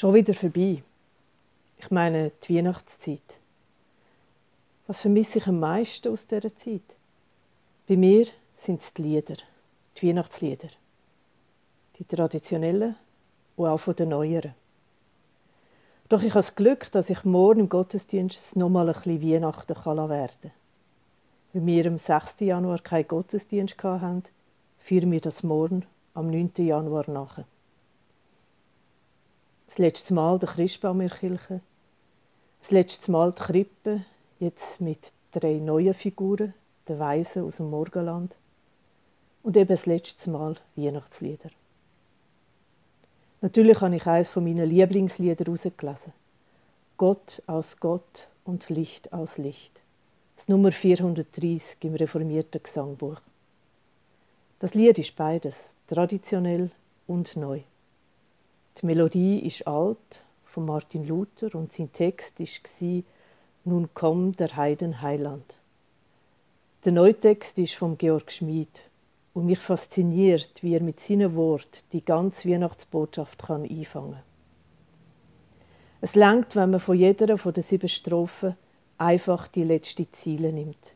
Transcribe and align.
Schon 0.00 0.14
wieder 0.14 0.32
vorbei. 0.32 0.82
Ich 1.76 1.90
meine 1.90 2.32
die 2.42 2.56
Weihnachtszeit. 2.56 3.38
Was 4.86 5.00
vermisse 5.00 5.40
ich 5.40 5.46
am 5.46 5.60
meisten 5.60 6.10
aus 6.10 6.26
dieser 6.26 6.56
Zeit? 6.56 6.96
Bei 7.86 7.98
mir 7.98 8.26
sind 8.56 8.80
es 8.80 8.94
die 8.94 9.02
Lieder, 9.02 9.36
die 9.98 10.08
Weihnachtslieder. 10.08 10.70
Die 11.98 12.04
traditionellen 12.04 12.96
und 13.56 13.66
auch 13.66 13.76
von 13.76 13.94
den 13.94 14.08
neueren. 14.08 14.54
Doch 16.08 16.22
ich 16.22 16.30
habe 16.30 16.38
das 16.38 16.54
Glück, 16.54 16.90
dass 16.92 17.10
ich 17.10 17.24
morgen 17.24 17.60
im 17.60 17.68
Gottesdienst 17.68 18.56
noch 18.56 18.70
mal 18.70 18.88
ein 18.88 18.94
bisschen 18.94 19.22
Weihnachten 19.22 19.68
werden 19.68 20.30
kann. 20.40 20.52
Weil 21.52 21.66
wir 21.66 21.86
am 21.88 21.98
6. 21.98 22.40
Januar 22.40 22.78
keinen 22.78 23.06
Gottesdienst 23.06 23.76
hatten, 23.84 24.22
feiern 24.78 25.12
wir 25.12 25.20
das 25.20 25.42
morgen 25.42 25.84
am 26.14 26.30
9. 26.30 26.52
Januar 26.56 27.04
nach. 27.10 27.40
Das 29.70 29.78
letzte 29.78 30.14
Mal 30.14 30.36
der 30.40 30.48
Christbaum 30.48 31.00
in 31.00 31.06
der 31.06 31.16
Kirche, 31.16 31.60
das 32.60 32.72
letzte 32.72 33.12
Mal 33.12 33.30
die 33.30 33.40
Krippe, 33.40 34.04
jetzt 34.40 34.80
mit 34.80 35.12
drei 35.30 35.58
neuen 35.58 35.94
Figuren, 35.94 36.54
der 36.88 36.98
Weisen 36.98 37.44
aus 37.44 37.58
dem 37.58 37.70
Morgenland 37.70 38.36
und 39.44 39.56
eben 39.56 39.68
das 39.68 39.86
letzte 39.86 40.28
Mal 40.28 40.56
Weihnachtslieder. 40.74 41.50
Natürlich 43.42 43.80
habe 43.80 43.94
ich 43.94 44.04
eines 44.08 44.30
von 44.30 44.42
meinen 44.42 44.68
Lieblingslieder 44.68 45.44
herausgelesen. 45.44 46.14
Gott 46.96 47.40
aus 47.46 47.78
Gott 47.78 48.26
und 48.44 48.70
Licht 48.70 49.12
aus 49.12 49.38
Licht. 49.38 49.82
Das 50.34 50.48
Nummer 50.48 50.72
430 50.72 51.84
im 51.84 51.94
reformierten 51.94 52.60
Gesangbuch. 52.60 53.20
Das 54.58 54.74
Lied 54.74 54.98
ist 54.98 55.14
beides, 55.14 55.74
traditionell 55.86 56.72
und 57.06 57.36
neu. 57.36 57.60
Die 58.80 58.86
Melodie 58.86 59.40
ist 59.40 59.66
alt, 59.66 60.24
von 60.44 60.64
Martin 60.64 61.06
Luther, 61.06 61.54
und 61.54 61.70
sein 61.70 61.92
Text 61.92 62.40
war 62.40 63.02
Nun 63.64 63.90
komm 63.92 64.32
der 64.32 64.56
Heiden 64.56 65.02
Heiland. 65.02 65.58
Der 66.86 66.92
Neutext 66.92 67.58
ist 67.58 67.74
von 67.74 67.98
Georg 67.98 68.32
Schmid 68.32 68.88
und 69.34 69.44
mich 69.44 69.58
fasziniert, 69.58 70.62
wie 70.62 70.72
er 70.72 70.82
mit 70.82 70.98
seinen 70.98 71.36
Worten 71.36 71.80
die 71.92 72.02
ganze 72.02 72.48
Weihnachtsbotschaft 72.48 73.42
kann 73.42 73.68
einfangen 73.68 74.12
kann. 74.12 74.22
Es 76.00 76.14
langt, 76.14 76.56
wenn 76.56 76.70
man 76.70 76.80
von 76.80 76.96
jeder 76.96 77.36
von 77.36 77.52
den 77.52 77.62
sieben 77.62 77.88
Strophen 77.88 78.56
einfach 78.96 79.46
die 79.48 79.64
letzte 79.64 80.10
Ziele 80.10 80.54
nimmt. 80.54 80.94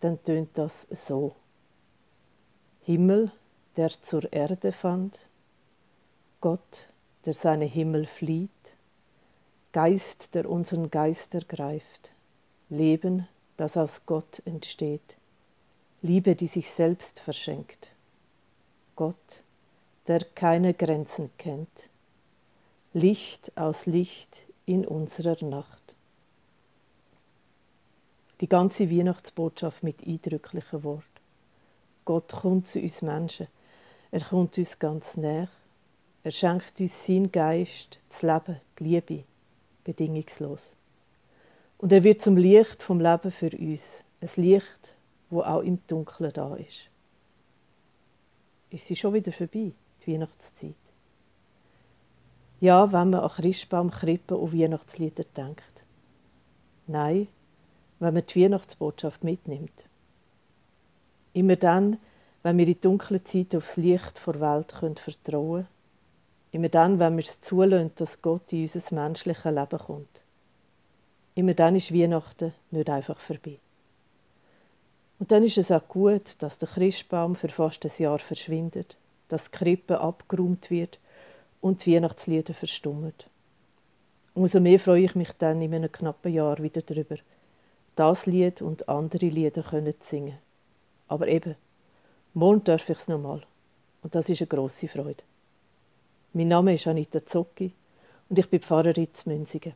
Dann 0.00 0.22
tönt 0.22 0.50
das 0.58 0.86
so. 0.90 1.34
Himmel, 2.82 3.32
der 3.76 3.90
zur 4.02 4.30
Erde 4.30 4.72
fand, 4.72 5.26
Gott, 6.42 6.88
der 7.26 7.34
seine 7.34 7.64
Himmel 7.64 8.06
flieht, 8.06 8.50
Geist, 9.72 10.34
der 10.34 10.48
unseren 10.48 10.90
Geist 10.90 11.34
ergreift, 11.34 12.12
Leben, 12.68 13.28
das 13.56 13.76
aus 13.76 14.06
Gott 14.06 14.42
entsteht, 14.44 15.16
Liebe, 16.02 16.36
die 16.36 16.46
sich 16.46 16.70
selbst 16.70 17.18
verschenkt, 17.18 17.90
Gott, 18.94 19.42
der 20.06 20.24
keine 20.34 20.74
Grenzen 20.74 21.30
kennt, 21.38 21.88
Licht 22.92 23.56
aus 23.56 23.86
Licht 23.86 24.38
in 24.66 24.86
unserer 24.86 25.42
Nacht. 25.44 25.94
Die 28.40 28.48
ganze 28.48 28.90
Weihnachtsbotschaft 28.90 29.82
mit 29.82 30.06
eindrücklichen 30.06 30.84
Worten. 30.84 31.04
Gott 32.04 32.30
kommt 32.30 32.68
zu 32.68 32.80
uns 32.80 33.02
Menschen. 33.02 33.48
Er 34.10 34.20
kommt 34.20 34.58
uns 34.58 34.78
ganz 34.78 35.16
näher. 35.16 35.48
Er 36.24 36.30
schenkt 36.30 36.80
uns 36.80 37.06
seinen 37.06 37.30
Geist, 37.30 38.00
das 38.08 38.22
Leben, 38.22 38.58
die 38.78 38.84
Liebe, 38.84 39.24
bedingungslos. 39.84 40.74
Und 41.76 41.92
er 41.92 42.02
wird 42.02 42.22
zum 42.22 42.38
Licht 42.38 42.82
vom 42.82 42.98
Leben 42.98 43.30
für 43.30 43.50
uns. 43.50 44.02
Ein 44.22 44.30
Licht, 44.36 44.94
wo 45.28 45.42
auch 45.42 45.60
im 45.60 45.86
Dunkeln 45.86 46.32
da 46.32 46.56
ist. 46.56 46.88
Ist 48.70 48.86
sie 48.86 48.96
schon 48.96 49.12
wieder 49.12 49.32
vorbei, 49.32 49.72
die 50.06 50.12
Weihnachtszeit? 50.12 50.74
Ja, 52.58 52.90
wenn 52.90 53.10
man 53.10 53.20
an 53.20 53.28
Christbaum, 53.28 53.90
Krippen 53.90 54.38
und 54.38 54.58
Weihnachtslieder 54.58 55.24
denkt. 55.36 55.84
Nein, 56.86 57.28
wenn 57.98 58.14
man 58.14 58.24
die 58.24 58.42
Weihnachtsbotschaft 58.42 59.22
mitnimmt. 59.24 59.84
Immer 61.34 61.56
dann, 61.56 61.98
wenn 62.42 62.56
wir 62.56 62.66
in 62.66 62.80
dunklen 62.80 63.26
Zeiten 63.26 63.58
aufs 63.58 63.76
Licht 63.76 64.26
der 64.26 64.40
Welt 64.40 64.72
vertrauen 64.72 65.64
können, 65.64 65.73
Immer 66.54 66.68
dann, 66.68 67.00
wenn 67.00 67.16
wir 67.16 67.24
es 67.24 67.40
zulassen, 67.40 67.90
dass 67.96 68.22
Gott 68.22 68.52
in 68.52 68.62
unser 68.62 68.94
menschliches 68.94 69.44
Leben 69.44 69.76
kommt. 69.76 70.22
Immer 71.34 71.52
dann 71.52 71.74
ist 71.74 71.92
Weihnachten 71.92 72.52
nicht 72.70 72.88
einfach 72.88 73.18
vorbei. 73.18 73.58
Und 75.18 75.32
dann 75.32 75.42
ist 75.42 75.58
es 75.58 75.72
auch 75.72 75.88
gut, 75.88 76.36
dass 76.38 76.58
der 76.58 76.68
Christbaum 76.68 77.34
für 77.34 77.48
fast 77.48 77.84
ein 77.84 77.90
Jahr 77.98 78.20
verschwindet, 78.20 78.96
dass 79.28 79.50
die 79.50 79.56
Krippe 79.56 79.98
abgeräumt 79.98 80.70
wird 80.70 81.00
und 81.60 81.84
die 81.84 81.96
Weihnachtslieder 81.96 82.54
verstummen. 82.54 83.14
Umso 84.34 84.60
mehr 84.60 84.78
freue 84.78 85.06
ich 85.06 85.16
mich 85.16 85.32
dann 85.32 85.60
in 85.60 85.74
einem 85.74 85.90
knappen 85.90 86.32
Jahr 86.32 86.62
wieder 86.62 86.82
darüber, 86.82 87.16
das 87.96 88.26
Lied 88.26 88.62
und 88.62 88.88
andere 88.88 89.26
Lieder 89.26 89.64
zu 89.64 89.92
singen. 89.98 90.38
Aber 91.08 91.26
eben, 91.26 91.56
morgen 92.32 92.62
darf 92.62 92.88
ich 92.88 92.98
es 92.98 93.08
nochmal. 93.08 93.42
Und 94.02 94.14
das 94.14 94.28
ist 94.28 94.40
eine 94.40 94.46
grosse 94.46 94.86
Freude. 94.86 95.24
Mein 96.36 96.48
Name 96.48 96.74
ist 96.74 96.88
Anita 96.88 97.24
Zocki 97.24 97.72
und 98.28 98.36
ich 98.36 98.50
bin 98.50 98.60
Pfarrerin 98.60 99.06
zu 99.14 99.28
Münzigen. 99.28 99.74